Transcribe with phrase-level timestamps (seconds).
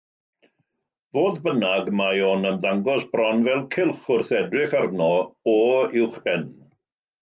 [1.17, 5.15] Fodd bynnag, mae o'n ymddangos bron fel cylch wrth edrych arno
[5.57, 5.59] o
[6.05, 6.55] uwchben.